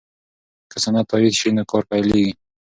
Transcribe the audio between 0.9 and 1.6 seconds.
تایید شي